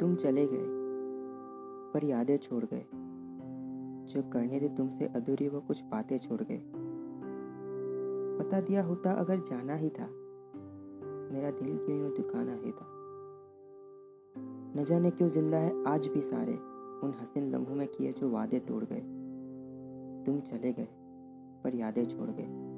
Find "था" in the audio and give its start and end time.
9.88-10.06, 12.72-12.86